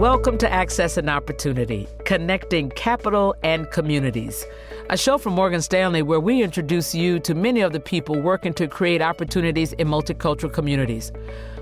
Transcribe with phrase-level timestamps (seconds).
[0.00, 4.46] Welcome to Access and Opportunity, connecting capital and communities.
[4.88, 8.54] A show from Morgan Stanley where we introduce you to many of the people working
[8.54, 11.12] to create opportunities in multicultural communities.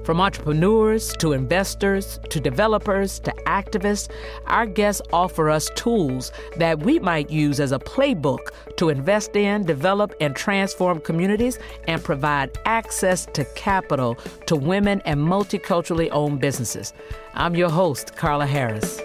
[0.08, 4.10] From entrepreneurs to investors to developers to activists,
[4.46, 8.38] our guests offer us tools that we might use as a playbook
[8.78, 14.14] to invest in, develop, and transform communities and provide access to capital
[14.46, 16.94] to women and multiculturally owned businesses.
[17.34, 19.02] I'm your host, Carla Harris.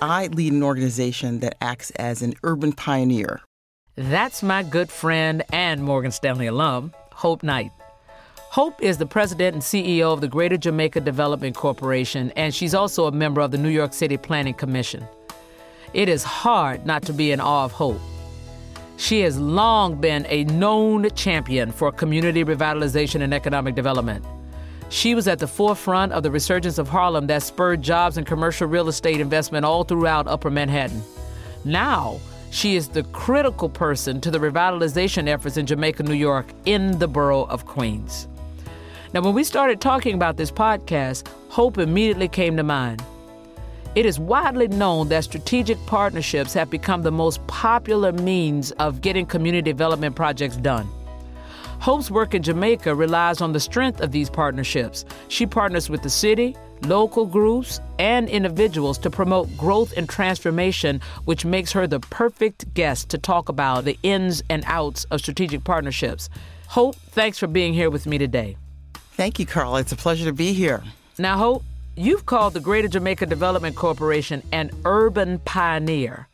[0.00, 3.40] I lead an organization that acts as an urban pioneer.
[3.96, 7.72] That's my good friend and Morgan Stanley alum, Hope Knight.
[8.52, 13.06] Hope is the president and CEO of the Greater Jamaica Development Corporation, and she's also
[13.06, 15.08] a member of the New York City Planning Commission.
[15.94, 17.98] It is hard not to be in awe of Hope.
[18.98, 24.22] She has long been a known champion for community revitalization and economic development.
[24.90, 28.66] She was at the forefront of the resurgence of Harlem that spurred jobs and commercial
[28.66, 31.02] real estate investment all throughout Upper Manhattan.
[31.64, 36.98] Now, she is the critical person to the revitalization efforts in Jamaica, New York, in
[36.98, 38.28] the borough of Queens.
[39.14, 43.04] Now, when we started talking about this podcast, hope immediately came to mind.
[43.94, 49.26] It is widely known that strategic partnerships have become the most popular means of getting
[49.26, 50.88] community development projects done.
[51.78, 55.04] Hope's work in Jamaica relies on the strength of these partnerships.
[55.28, 61.44] She partners with the city, local groups, and individuals to promote growth and transformation, which
[61.44, 66.30] makes her the perfect guest to talk about the ins and outs of strategic partnerships.
[66.68, 68.56] Hope, thanks for being here with me today.
[69.12, 69.80] Thank you, Carla.
[69.80, 70.82] It's a pleasure to be here.
[71.18, 71.64] Now, Hope,
[71.96, 76.28] you've called the Greater Jamaica Development Corporation an urban pioneer.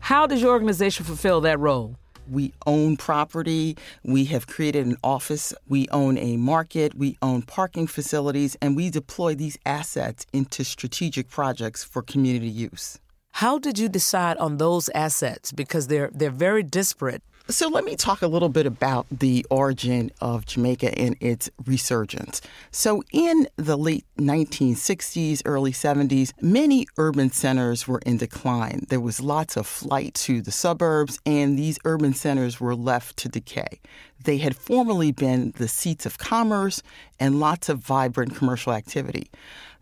[0.00, 1.96] How does your organization fulfill that role?
[2.28, 3.76] We own property.
[4.02, 5.54] We have created an office.
[5.68, 6.94] We own a market.
[6.94, 12.98] We own parking facilities, and we deploy these assets into strategic projects for community use.
[13.32, 15.52] How did you decide on those assets?
[15.52, 17.22] Because they're they're very disparate.
[17.50, 22.40] So let me talk a little bit about the origin of Jamaica and its resurgence.
[22.70, 28.86] So in the late 1960s, early 70s, many urban centers were in decline.
[28.88, 33.28] There was lots of flight to the suburbs, and these urban centers were left to
[33.28, 33.78] decay.
[34.24, 36.82] They had formerly been the seats of commerce
[37.20, 39.30] and lots of vibrant commercial activity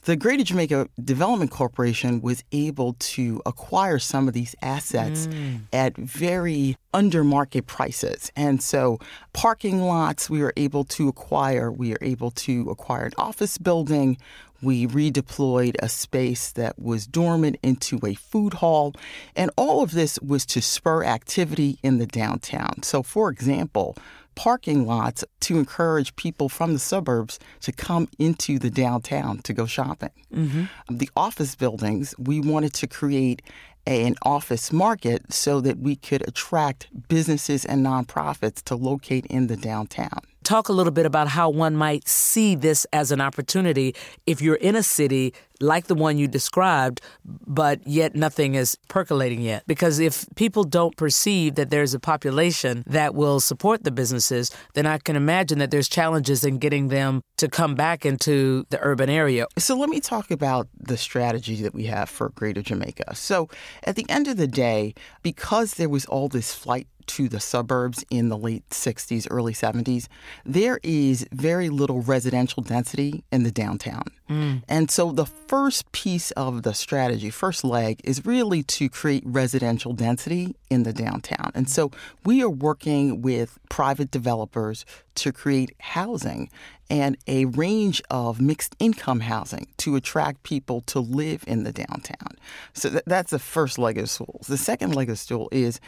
[0.04, 5.60] the Greater Jamaica Development Corporation was able to acquire some of these assets mm.
[5.72, 8.32] at very under market prices.
[8.34, 8.98] And so
[9.32, 14.18] parking lots we were able to acquire, we were able to acquire an office building.
[14.60, 18.94] We redeployed a space that was dormant into a food hall.
[19.34, 22.82] And all of this was to spur activity in the downtown.
[22.84, 23.96] So, for example,
[24.34, 29.66] parking lots to encourage people from the suburbs to come into the downtown to go
[29.66, 30.10] shopping.
[30.34, 30.97] Mm-hmm.
[30.97, 33.43] The office buildings, we wanted to create
[33.87, 39.48] a, an office market so that we could attract businesses and nonprofits to locate in
[39.48, 43.94] the downtown talk a little bit about how one might see this as an opportunity
[44.26, 49.41] if you're in a city like the one you described, but yet nothing is percolating
[49.41, 49.62] yet.
[49.66, 54.86] Because if people don't perceive that there's a population that will support the businesses, then
[54.86, 59.08] I can imagine that there's challenges in getting them to come back into the urban
[59.08, 59.47] area.
[59.56, 63.14] So let me talk about the strategy that we have for Greater Jamaica.
[63.14, 63.48] So
[63.84, 68.04] at the end of the day, because there was all this flight to the suburbs
[68.10, 70.08] in the late 60s, early 70s,
[70.44, 74.04] there is very little residential density in the downtown.
[74.28, 74.62] Mm.
[74.68, 79.92] And so the first piece of the strategy, first leg, is really to create residential
[79.92, 81.52] density in the downtown.
[81.54, 81.90] And so
[82.24, 84.84] we are working with private developers
[85.16, 86.50] to create housing
[86.88, 92.36] and a range of mixed income housing to attract people to live in the downtown.
[92.74, 94.40] So that's the first leg of the stool.
[94.46, 95.80] The second leg of the stool is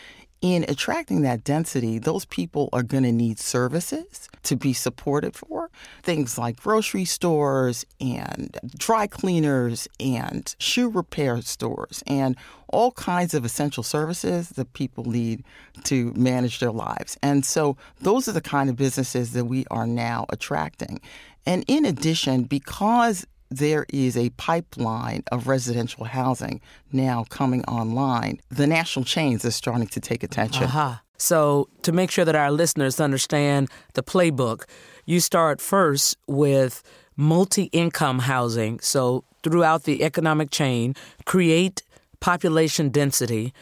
[0.44, 5.70] in attracting that density, those people are going to need services to be supported for.
[6.02, 12.36] Things like grocery stores and dry cleaners and shoe repair stores and
[12.68, 15.44] all kinds of essential services that people need
[15.84, 17.16] to manage their lives.
[17.22, 21.00] And so those are the kind of businesses that we are now attracting.
[21.46, 26.60] And in addition, because there is a pipeline of residential housing
[26.92, 28.40] now coming online.
[28.48, 30.64] The national chains are starting to take attention.
[30.64, 30.96] Uh-huh.
[31.16, 34.64] So, to make sure that our listeners understand the playbook,
[35.06, 36.82] you start first with
[37.16, 38.80] multi income housing.
[38.80, 40.94] So, throughout the economic chain,
[41.24, 41.82] create
[42.20, 43.52] population density.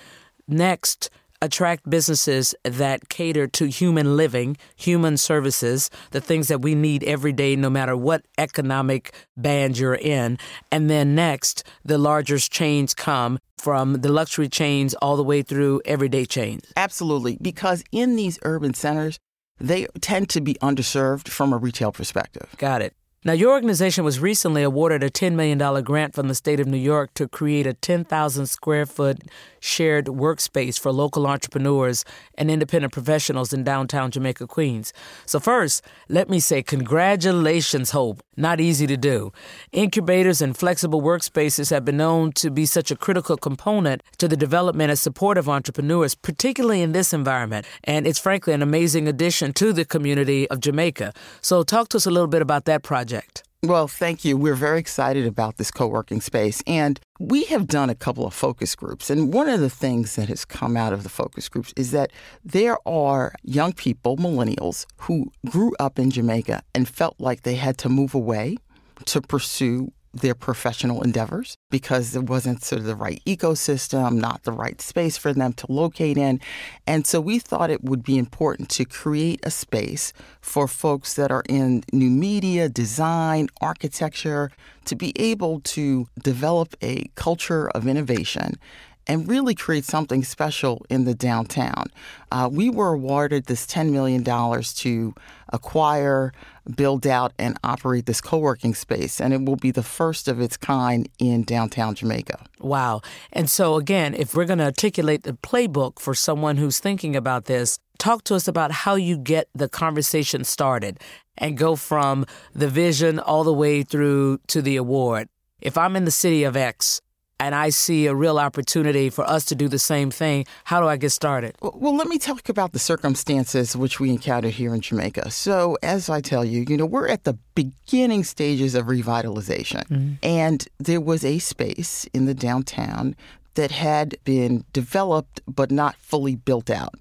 [0.48, 1.10] Next,
[1.42, 7.32] attract businesses that cater to human living, human services, the things that we need every
[7.32, 10.38] day, no matter what economic band you're in.
[10.70, 15.82] And then next, the larger chains come from the luxury chains all the way through
[15.84, 16.72] everyday chains.
[16.76, 17.36] Absolutely.
[17.42, 19.18] Because in these urban centers,
[19.58, 22.54] they tend to be underserved from a retail perspective.
[22.56, 22.94] Got it.
[23.24, 26.76] Now, your organization was recently awarded a $10 million grant from the state of New
[26.76, 29.22] York to create a 10,000 square foot
[29.60, 32.04] shared workspace for local entrepreneurs
[32.36, 34.92] and independent professionals in downtown Jamaica, Queens.
[35.24, 38.24] So, first, let me say congratulations, Hope.
[38.36, 39.32] Not easy to do.
[39.70, 44.36] Incubators and flexible workspaces have been known to be such a critical component to the
[44.36, 47.66] development and support of entrepreneurs, particularly in this environment.
[47.84, 51.12] And it's frankly an amazing addition to the community of Jamaica.
[51.40, 53.42] So, talk to us a little bit about that project project?
[53.64, 54.36] Well, thank you.
[54.36, 56.62] We're very excited about this co working space.
[56.66, 59.08] And we have done a couple of focus groups.
[59.08, 62.10] And one of the things that has come out of the focus groups is that
[62.44, 67.78] there are young people, millennials, who grew up in Jamaica and felt like they had
[67.78, 68.56] to move away
[69.04, 74.52] to pursue their professional endeavors because it wasn't sort of the right ecosystem, not the
[74.52, 76.40] right space for them to locate in.
[76.86, 81.30] And so we thought it would be important to create a space for folks that
[81.30, 84.50] are in new media, design, architecture,
[84.84, 88.58] to be able to develop a culture of innovation
[89.06, 91.86] and really create something special in the downtown.
[92.30, 94.22] Uh, we were awarded this $10 million
[94.62, 95.14] to
[95.52, 96.32] acquire,
[96.74, 100.40] build out, and operate this co working space, and it will be the first of
[100.40, 102.44] its kind in downtown Jamaica.
[102.60, 103.02] Wow.
[103.32, 107.46] And so, again, if we're going to articulate the playbook for someone who's thinking about
[107.46, 110.98] this, talk to us about how you get the conversation started
[111.38, 115.28] and go from the vision all the way through to the award.
[115.60, 117.00] If I'm in the city of X,
[117.42, 120.86] and I see a real opportunity for us to do the same thing, how do
[120.86, 121.56] I get started?
[121.60, 125.32] Well, well, let me talk about the circumstances which we encountered here in Jamaica.
[125.32, 129.84] So, as I tell you, you know, we're at the beginning stages of revitalization.
[129.88, 130.12] Mm-hmm.
[130.22, 133.16] And there was a space in the downtown
[133.54, 136.94] that had been developed but not fully built out.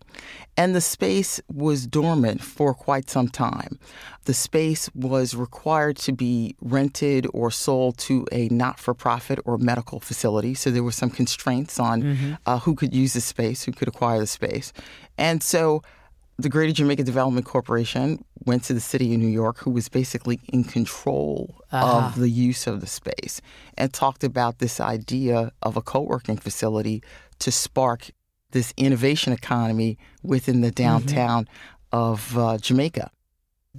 [0.58, 3.80] And the space was dormant for quite some time.
[4.26, 9.58] The space was required to be rented or sold to a not for profit or
[9.58, 10.54] medical facility.
[10.54, 12.34] So there were some constraints on mm-hmm.
[12.46, 14.74] uh, who could use the space, who could acquire the space.
[15.18, 15.84] And so
[16.42, 20.40] the Greater Jamaica Development Corporation went to the city of New York, who was basically
[20.52, 22.08] in control uh-huh.
[22.08, 23.42] of the use of the space,
[23.78, 27.04] and talked about this idea of a co working facility
[27.40, 28.10] to spark
[28.52, 30.84] this innovation economy within the mm-hmm.
[30.84, 31.98] downtown mm-hmm.
[31.98, 33.12] of uh, Jamaica.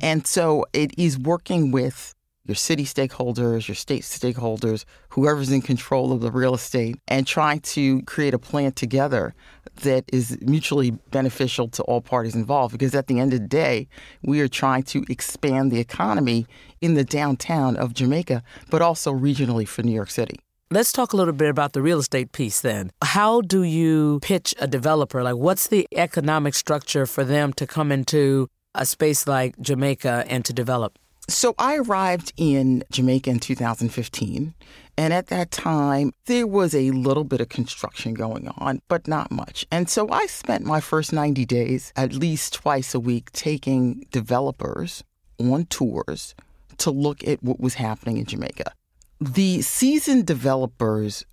[0.01, 6.13] And so it is working with your city stakeholders, your state stakeholders, whoever's in control
[6.13, 9.35] of the real estate, and trying to create a plan together
[9.83, 12.73] that is mutually beneficial to all parties involved.
[12.73, 13.89] Because at the end of the day,
[14.23, 16.47] we are trying to expand the economy
[16.81, 20.41] in the downtown of Jamaica, but also regionally for New York City.
[20.71, 22.93] Let's talk a little bit about the real estate piece then.
[23.03, 25.23] How do you pitch a developer?
[25.23, 30.47] Like, what's the economic structure for them to come into a space like Jamaica and
[30.47, 30.99] to develop?
[31.29, 34.55] So I arrived in Jamaica in 2015.
[34.99, 39.31] And at that time, there was a little bit of construction going on, but not
[39.31, 39.67] much.
[39.71, 45.03] And so I spent my first 90 days, at least twice a week, taking developers
[45.39, 46.35] on tours
[46.79, 48.73] to look at what was happening in Jamaica.
[49.21, 51.25] The seasoned developers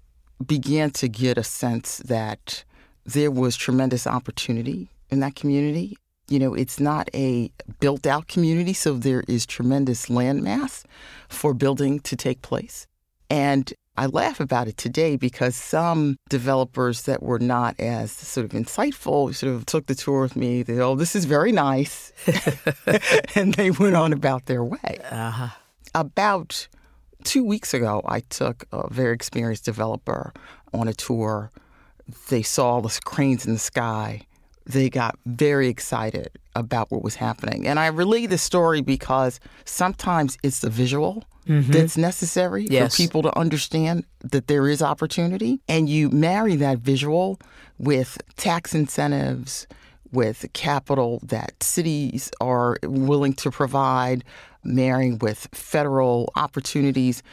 [0.46, 2.64] began to get a sense that
[3.06, 5.98] there was tremendous opportunity in that community
[6.30, 10.86] you know, it's not a built out community, so there is tremendous landmass
[11.28, 12.88] for building to take place.
[13.30, 18.52] And I laugh about it today because some developers that were not as sort of
[18.52, 20.64] insightful sort of took the tour with me.
[20.64, 22.14] They, oh, this is very nice.
[23.36, 25.00] and they went on about their way.
[25.12, 25.50] Uh-huh.
[25.94, 26.68] About
[27.24, 30.32] two weeks ago, I took a very experienced developer
[30.74, 31.52] on a tour.
[32.30, 34.22] They saw the cranes in the sky
[34.70, 37.68] they got very excited about what was happening.
[37.68, 41.72] And I relay the story because sometimes it's the visual mm-hmm.
[41.72, 42.96] that's necessary yes.
[42.96, 45.60] for people to understand that there is opportunity.
[45.68, 47.40] And you marry that visual
[47.80, 49.66] with tax incentives,
[50.12, 54.24] with capital that cities are willing to provide,
[54.64, 57.24] marrying with federal opportunities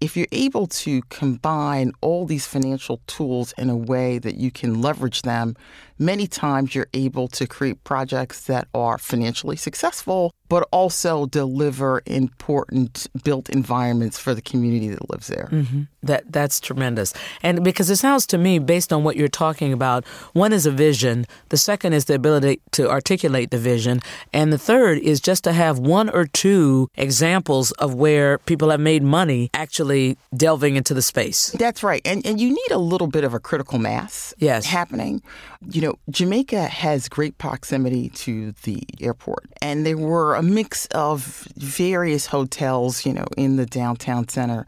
[0.00, 4.80] if you're able to combine all these financial tools in a way that you can
[4.82, 5.56] leverage them
[5.98, 13.06] many times you're able to create projects that are financially successful, but also deliver important
[13.24, 15.48] built environments for the community that lives there.
[15.50, 15.82] Mm-hmm.
[16.02, 17.12] That that's tremendous.
[17.42, 20.70] And because it sounds to me, based on what you're talking about, one is a
[20.70, 24.00] vision, the second is the ability to articulate the vision,
[24.32, 28.80] and the third is just to have one or two examples of where people have
[28.80, 31.50] made money actually delving into the space.
[31.58, 32.02] That's right.
[32.04, 34.64] And and you need a little bit of a critical mass yes.
[34.66, 35.22] happening.
[35.68, 39.46] You know, Jamaica has great proximity to the airport.
[39.60, 44.66] And there were a mix of various hotels, you know, in the downtown center.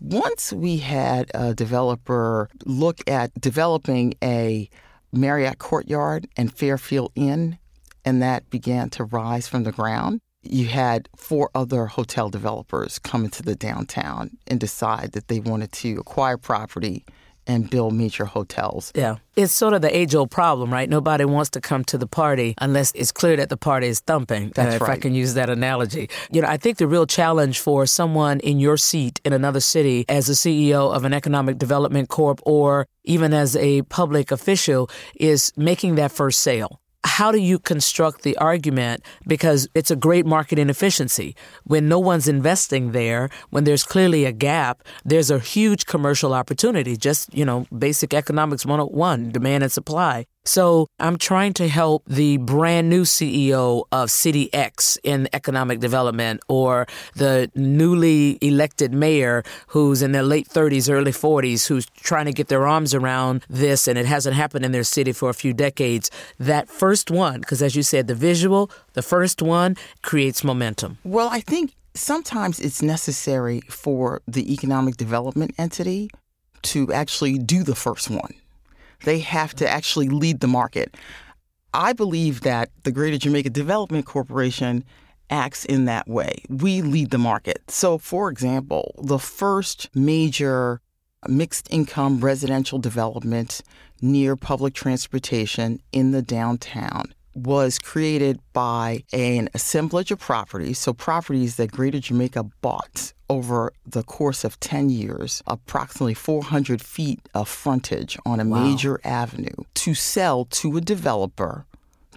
[0.00, 4.68] Once we had a developer look at developing a
[5.12, 7.58] Marriott Courtyard and Fairfield Inn,
[8.04, 13.24] and that began to rise from the ground, you had four other hotel developers come
[13.24, 17.04] into the downtown and decide that they wanted to acquire property
[17.50, 18.92] and build major hotels.
[18.94, 19.16] Yeah.
[19.34, 20.88] It's sort of the age old problem, right?
[20.88, 24.52] Nobody wants to come to the party unless it's clear that the party is thumping.
[24.54, 24.92] That's uh, if right.
[24.92, 26.08] I can use that analogy.
[26.30, 30.04] You know, I think the real challenge for someone in your seat in another city
[30.08, 35.52] as a CEO of an economic development corp or even as a public official is
[35.56, 39.04] making that first sale how do you construct the argument?
[39.26, 41.34] Because it's a great market inefficiency.
[41.64, 46.96] When no one's investing there, when there's clearly a gap, there's a huge commercial opportunity.
[46.96, 50.26] Just, you know, basic economics 101, demand and supply.
[50.50, 56.40] So I'm trying to help the brand new CEO of City X in economic development
[56.48, 62.32] or the newly elected mayor who's in their late 30s, early 40s, who's trying to
[62.32, 65.52] get their arms around this and it hasn't happened in their city for a few
[65.52, 66.10] decades.
[66.40, 70.98] That first one, because as you said, the visual, the first one creates momentum.
[71.04, 76.10] Well, I think sometimes it's necessary for the economic development entity
[76.62, 78.34] to actually do the first one
[79.04, 80.96] they have to actually lead the market.
[81.72, 84.84] I believe that the Greater Jamaica Development Corporation
[85.30, 86.42] acts in that way.
[86.48, 87.62] We lead the market.
[87.70, 90.80] So, for example, the first major
[91.28, 93.62] mixed income residential development
[94.00, 101.56] near public transportation in the downtown was created by an assemblage of properties, so properties
[101.56, 108.18] that Greater Jamaica bought over the course of 10 years, approximately 400 feet of frontage
[108.26, 108.64] on a wow.
[108.64, 111.64] major avenue to sell to a developer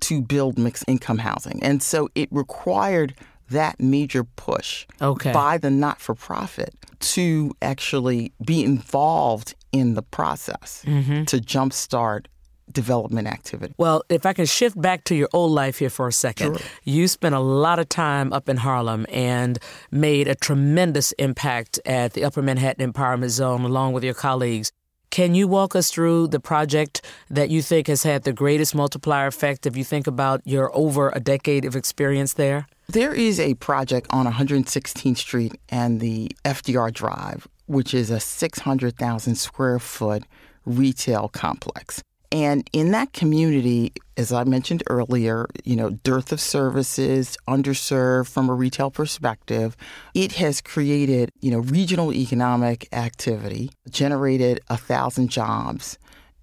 [0.02, 1.62] to build mixed income housing.
[1.64, 3.14] And so it required
[3.50, 5.32] that major push okay.
[5.32, 11.24] by the not for profit to actually be involved in the process mm-hmm.
[11.26, 12.26] to jumpstart
[12.74, 13.74] development activity.
[13.78, 16.68] Well, if I can shift back to your old life here for a second, sure.
[16.84, 19.60] you spent a lot of time up in Harlem and
[19.92, 24.72] made a tremendous impact at the Upper Manhattan Empowerment Zone along with your colleagues.
[25.14, 29.28] Can you walk us through the project that you think has had the greatest multiplier
[29.28, 32.66] effect if you think about your over a decade of experience there?
[32.90, 39.36] There is a project on 116th Street and the FDR Drive, which is a 600,000
[39.36, 40.24] square foot
[40.66, 42.02] retail complex.
[42.34, 48.50] And in that community, as I mentioned earlier, you know, dearth of services, underserved from
[48.50, 49.78] a retail perspective,
[50.16, 56.00] it has created, you know, regional economic activity, generated a thousand jobs,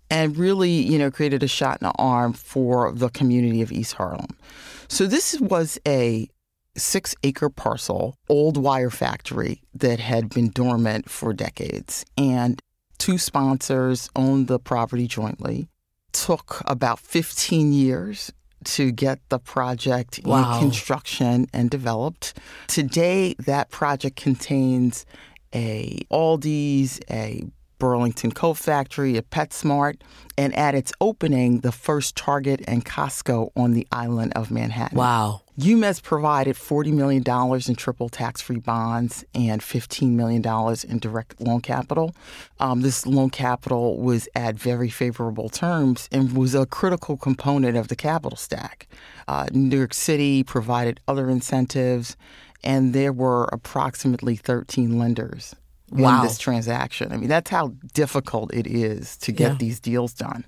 [0.09, 3.95] and really, you know, created a shot in the arm for the community of East
[3.95, 4.39] Harlem.
[4.87, 6.29] So this was a
[6.77, 12.05] six acre parcel, old wire factory that had been dormant for decades.
[12.17, 12.63] And
[12.99, 15.69] two sponsors owned the property jointly
[16.13, 18.33] took about 15 years
[18.65, 20.55] to get the project wow.
[20.55, 22.35] in construction and developed.
[22.67, 25.07] Today, that project contains
[25.55, 27.45] a Aldi's, a
[27.81, 29.97] Burlington Coat Factory, a PetSmart,
[30.39, 34.97] and at its opening, the first Target and Costco on the island of Manhattan.
[34.97, 35.41] Wow.
[35.59, 37.25] UMEZ provided $40 million
[37.69, 40.43] in triple tax free bonds and $15 million
[40.89, 42.15] in direct loan capital.
[42.61, 47.89] Um, this loan capital was at very favorable terms and was a critical component of
[47.89, 48.89] the capital stack.
[49.27, 52.17] Uh, New York City provided other incentives,
[52.63, 55.55] and there were approximately 13 lenders
[55.91, 56.17] wow.
[56.17, 57.13] in this transaction.
[57.13, 59.59] I mean, that's how difficult it is to get yeah.
[59.59, 60.45] these deals done.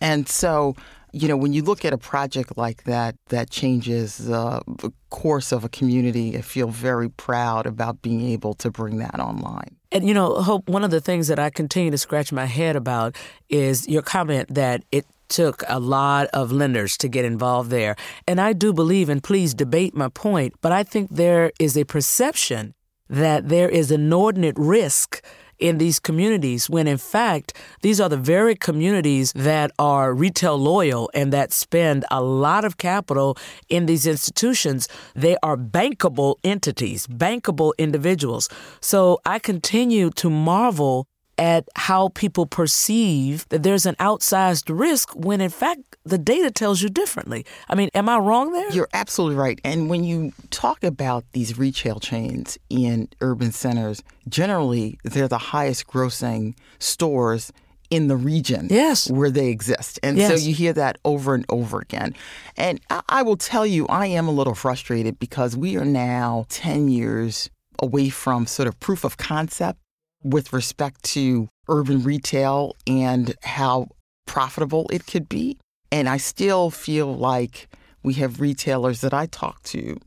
[0.00, 0.76] And so,
[1.12, 5.52] you know, when you look at a project like that that changes uh, the course
[5.52, 9.76] of a community, I feel very proud about being able to bring that online.
[9.90, 12.76] And you know, Hope, one of the things that I continue to scratch my head
[12.76, 13.16] about
[13.48, 17.96] is your comment that it took a lot of lenders to get involved there.
[18.26, 21.84] And I do believe, and please debate my point, but I think there is a
[21.84, 22.74] perception
[23.08, 25.22] that there is inordinate risk
[25.58, 31.10] in these communities when in fact these are the very communities that are retail loyal
[31.14, 33.36] and that spend a lot of capital
[33.68, 34.88] in these institutions.
[35.14, 38.48] They are bankable entities, bankable individuals.
[38.80, 41.06] So I continue to marvel
[41.38, 46.82] at how people perceive that there's an outsized risk when in fact the data tells
[46.82, 47.46] you differently.
[47.68, 48.70] I mean, am I wrong there?
[48.72, 49.60] You're absolutely right.
[49.64, 55.86] And when you talk about these retail chains in urban centers, generally they're the highest
[55.86, 57.52] grossing stores
[57.90, 59.10] in the region yes.
[59.10, 59.98] where they exist.
[60.02, 60.28] And yes.
[60.28, 62.14] so you hear that over and over again.
[62.56, 66.88] And I will tell you, I am a little frustrated because we are now 10
[66.88, 67.48] years
[67.80, 69.78] away from sort of proof of concept
[70.22, 73.88] with respect to urban retail and how
[74.26, 75.58] profitable it could be.
[75.90, 77.68] And I still feel like
[78.02, 79.98] we have retailers that I talk to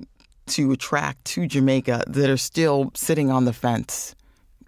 [0.48, 4.15] to attract to Jamaica that are still sitting on the fence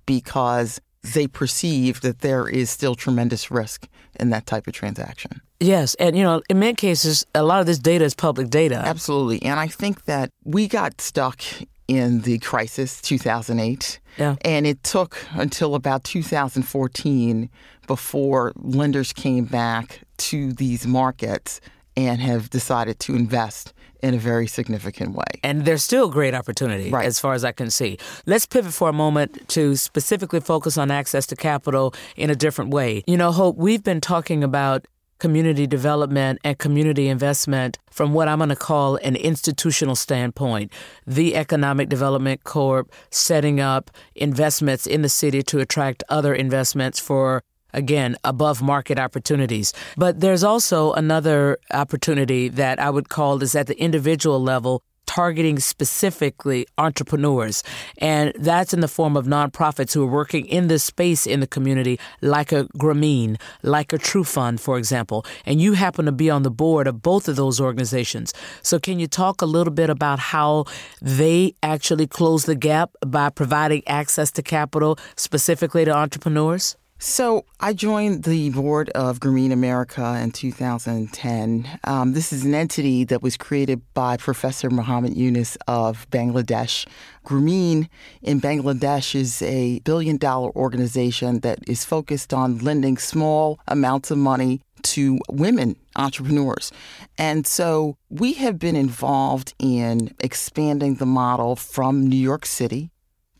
[0.06, 3.88] because they perceive that there is still tremendous risk
[4.20, 5.42] in that type of transaction.
[5.60, 8.76] Yes, and you know, in many cases, a lot of this data is public data.
[8.76, 11.42] Absolutely, and I think that we got stuck
[11.88, 14.36] in the crisis 2008 yeah.
[14.42, 17.50] and it took until about 2014
[17.88, 21.60] before lenders came back to these markets
[21.98, 23.74] and have decided to invest
[24.04, 25.24] in a very significant way.
[25.42, 27.06] And there's still great opportunity right.
[27.06, 27.98] as far as I can see.
[28.26, 32.72] Let's pivot for a moment to specifically focus on access to capital in a different
[32.72, 33.04] way.
[33.08, 34.86] You know, Hope, we've been talking about
[35.20, 40.74] community development and community investment from what I'm going to call an institutional standpoint.
[41.08, 47.42] The Economic Development Corp setting up investments in the city to attract other investments for
[47.74, 49.74] again, above market opportunities.
[49.98, 55.60] But there's also another opportunity that I would call is at the individual level targeting
[55.60, 57.64] specifically entrepreneurs.
[58.00, 61.48] And that's in the form of nonprofits who are working in this space in the
[61.48, 65.26] community, like a Grameen, like a TruFund, for example.
[65.46, 68.34] And you happen to be on the board of both of those organizations.
[68.62, 70.66] So, can you talk a little bit about how
[71.02, 76.76] they actually close the gap by providing access to capital specifically to entrepreneurs?
[77.06, 81.80] So I joined the board of Grameen America in 2010.
[81.84, 86.88] Um, this is an entity that was created by Professor Muhammad Yunus of Bangladesh.
[87.26, 87.90] Grameen
[88.22, 94.18] in Bangladesh is a billion dollar organization that is focused on lending small amounts of
[94.18, 96.72] money to women entrepreneurs.
[97.18, 102.93] And so we have been involved in expanding the model from New York City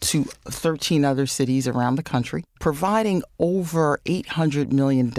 [0.04, 5.14] to 13 other cities around the country, providing over $800 million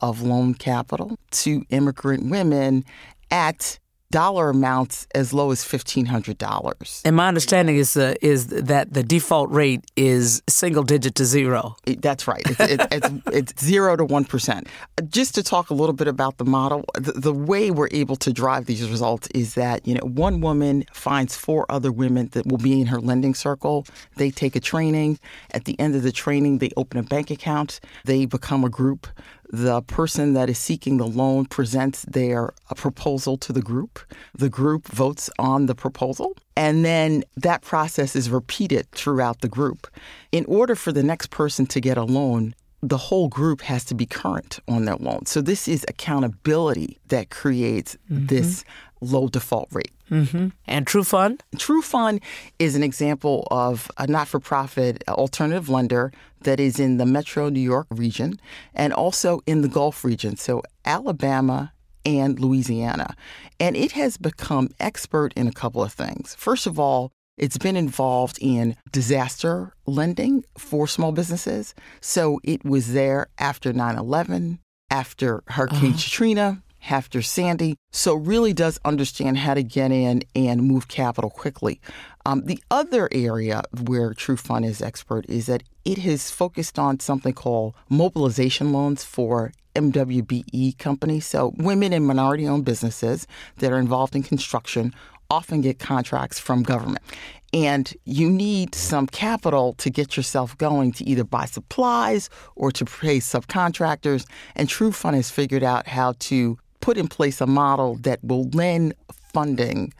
[0.00, 2.84] of loan capital to immigrant women
[3.30, 3.78] at
[4.14, 7.02] dollar amounts as low as fifteen hundred dollars.
[7.04, 11.74] And my understanding is uh, is that the default rate is single digit to zero.
[11.84, 12.42] That's right.
[12.46, 14.68] It's, it's, it's, it's zero to one percent.
[15.08, 18.32] Just to talk a little bit about the model, the, the, way we're able to
[18.32, 22.58] drive these results is that you know one woman finds four other women that will
[22.58, 23.84] be in her lending circle.
[24.16, 25.18] They take a training.
[25.50, 27.80] At the end of the training, they open a bank account.
[28.04, 29.08] They become a group
[29.56, 34.00] the person that is seeking the loan presents their proposal to the group.
[34.34, 39.86] The group votes on the proposal, and then that process is repeated throughout the group.
[40.32, 43.94] In order for the next person to get a loan, the whole group has to
[43.94, 45.26] be current on their loan.
[45.26, 48.26] So this is accountability that creates mm-hmm.
[48.26, 48.64] this
[49.00, 49.92] low default rate.
[50.10, 50.48] Mm-hmm.
[50.66, 51.40] And TruFund?
[51.58, 52.20] True Fund
[52.58, 56.12] is an example of a not for profit alternative lender
[56.44, 58.40] that is in the metro New York region
[58.74, 60.36] and also in the Gulf region.
[60.36, 61.72] So, Alabama
[62.04, 63.14] and Louisiana.
[63.58, 66.34] And it has become expert in a couple of things.
[66.34, 71.74] First of all, it's been involved in disaster lending for small businesses.
[72.00, 76.02] So it was there after 9 11, after Hurricane uh-huh.
[76.02, 77.76] Katrina, after Sandy.
[77.92, 81.80] So really does understand how to get in and move capital quickly.
[82.26, 87.34] Um, the other area where TruFund is expert is that it has focused on something
[87.34, 91.26] called mobilization loans for MWBE companies.
[91.26, 93.26] So women and minority owned businesses
[93.58, 94.94] that are involved in construction
[95.30, 97.04] often get contracts from government.
[97.52, 102.84] And you need some capital to get yourself going to either buy supplies or to
[102.84, 104.26] pay subcontractors.
[104.56, 108.94] And TruFund has figured out how to put in place a model that will lend
[109.32, 109.92] funding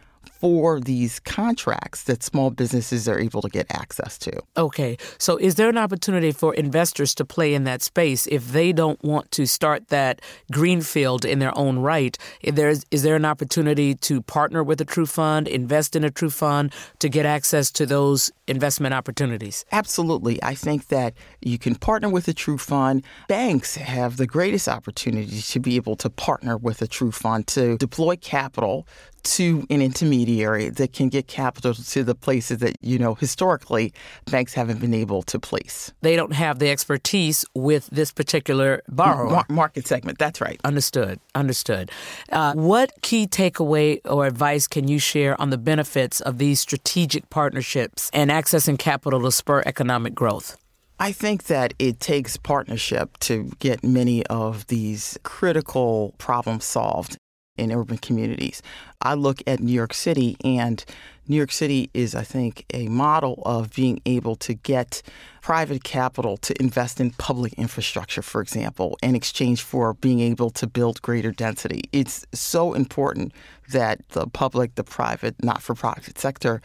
[0.45, 4.31] for these contracts that small businesses are able to get access to.
[4.59, 4.99] Okay.
[5.17, 9.03] So is there an opportunity for investors to play in that space if they don't
[9.03, 10.21] want to start that
[10.53, 12.19] greenfield in their own right?
[12.43, 16.75] If there's, is there an opportunity to partner with a TruFund, invest in a TruFund
[16.99, 19.65] to get access to those investment opportunities?
[19.73, 20.43] Absolutely.
[20.43, 23.03] I think that you can partner with a TruFund.
[23.29, 28.17] Banks have the greatest opportunity to be able to partner with a TruFund to deploy
[28.17, 28.87] capital
[29.25, 33.93] to an intermediary that can get capital to the places that, you know, historically
[34.31, 35.93] banks haven't been able to place.
[36.03, 39.31] They don't have the expertise with this particular borrower.
[39.31, 40.61] Mar- market segment, that's right.
[40.65, 41.21] Understood.
[41.35, 41.91] Understood.
[42.31, 47.29] Uh, what key takeaway or advice can you share on the benefits of these strategic
[47.31, 50.57] partnerships and accessing capital to spur economic growth?
[51.01, 57.19] I think that it takes partnership to get many of these critical problems solved
[57.57, 58.63] in urban communities.
[59.01, 60.85] I look at New York City, and
[61.29, 65.03] New York City is, I think, a model of being able to get
[65.41, 70.67] private capital to invest in public infrastructure, for example, in exchange for being able to
[70.67, 71.83] build greater density.
[71.93, 73.33] It's so important
[73.71, 76.61] that the public, the private, not for profit sector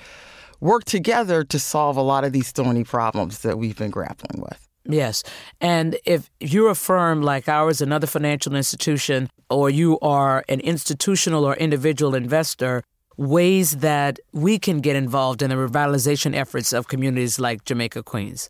[0.60, 4.67] work together to solve a lot of these thorny problems that we've been grappling with.
[4.86, 5.23] Yes.
[5.62, 11.45] And if you're a firm like ours, another financial institution, or you are an institutional
[11.45, 12.83] or individual investor,
[13.17, 18.49] ways that we can get involved in the revitalization efforts of communities like Jamaica Queens?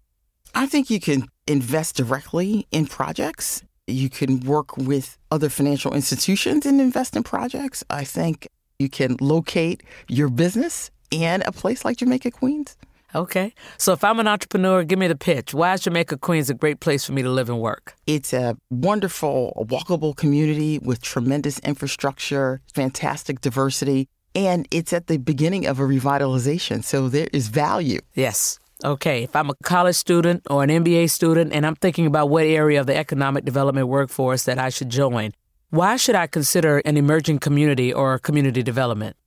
[0.54, 3.64] I think you can invest directly in projects.
[3.88, 7.84] You can work with other financial institutions and invest in projects.
[7.90, 12.78] I think you can locate your business in a place like Jamaica Queens.
[13.16, 13.54] Okay.
[13.78, 15.54] So if I'm an entrepreneur, give me the pitch.
[15.54, 17.96] Why is Jamaica Queens a great place for me to live and work?
[18.06, 25.66] It's a wonderful, walkable community with tremendous infrastructure, fantastic diversity, and it's at the beginning
[25.66, 26.84] of a revitalization.
[26.84, 28.00] So there is value.
[28.14, 28.60] Yes.
[28.86, 32.46] Okay, if I'm a college student or an MBA student and I'm thinking about what
[32.46, 35.34] area of the economic development workforce that I should join,
[35.70, 39.18] why should I consider an emerging community or community development?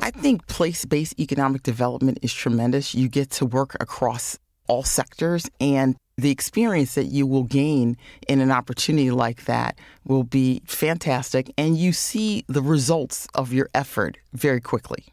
[0.00, 2.94] I think place based economic development is tremendous.
[2.94, 7.96] You get to work across all sectors, and the experience that you will gain
[8.28, 11.50] in an opportunity like that will be fantastic.
[11.56, 15.06] And you see the results of your effort very quickly.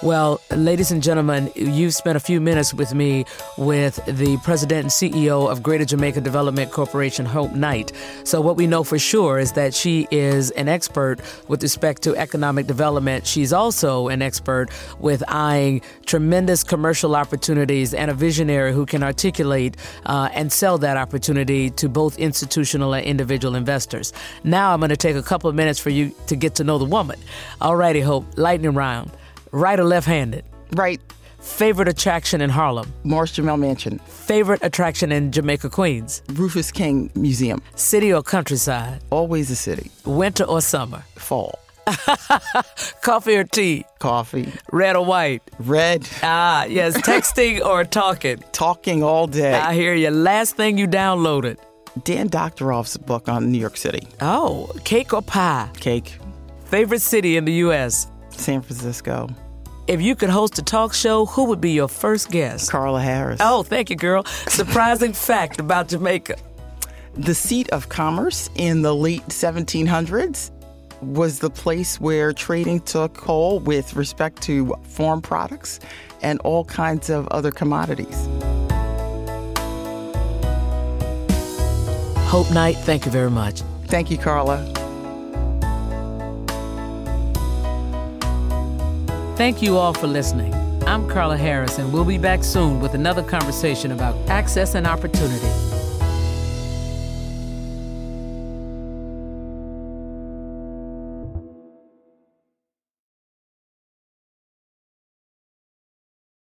[0.00, 3.24] Well, ladies and gentlemen, you've spent a few minutes with me
[3.56, 7.90] with the president and CEO of Greater Jamaica Development Corporation, Hope Knight.
[8.22, 12.14] So, what we know for sure is that she is an expert with respect to
[12.14, 13.26] economic development.
[13.26, 14.68] She's also an expert
[15.00, 20.96] with eyeing tremendous commercial opportunities and a visionary who can articulate uh, and sell that
[20.96, 24.12] opportunity to both institutional and individual investors.
[24.44, 26.78] Now, I'm going to take a couple of minutes for you to get to know
[26.78, 27.18] the woman.
[27.60, 29.10] All righty, Hope, lightning round.
[29.52, 30.44] Right or left handed?
[30.74, 31.00] Right.
[31.40, 32.92] Favorite attraction in Harlem?
[33.04, 33.98] Morris Jumel Mansion.
[34.00, 36.22] Favorite attraction in Jamaica, Queens?
[36.32, 37.62] Rufus King Museum.
[37.76, 39.00] City or countryside?
[39.10, 39.90] Always a city.
[40.04, 41.02] Winter or summer?
[41.16, 41.58] Fall.
[43.02, 43.84] Coffee or tea?
[43.98, 44.52] Coffee.
[44.72, 45.42] Red or white?
[45.58, 46.08] Red.
[46.22, 46.96] Ah, yes.
[46.98, 48.42] Texting or talking?
[48.52, 49.54] Talking all day.
[49.54, 50.10] I hear you.
[50.10, 51.56] Last thing you downloaded?
[52.04, 54.06] Dan Doctoroff's book on New York City.
[54.20, 55.70] Oh, cake or pie?
[55.80, 56.18] Cake.
[56.66, 58.08] Favorite city in the U.S.?
[58.38, 59.28] San Francisco.
[59.86, 62.70] If you could host a talk show, who would be your first guest?
[62.70, 63.40] Carla Harris.
[63.42, 64.24] Oh, thank you, girl.
[64.24, 66.36] Surprising fact about Jamaica.
[67.14, 70.50] The seat of commerce in the late 1700s
[71.00, 75.80] was the place where trading took hold with respect to farm products
[76.22, 78.28] and all kinds of other commodities.
[82.28, 83.62] Hope Knight, thank you very much.
[83.86, 84.77] Thank you, Carla.
[89.38, 90.52] Thank you all for listening.
[90.84, 95.77] I'm Carla Harris, and we'll be back soon with another conversation about access and opportunity.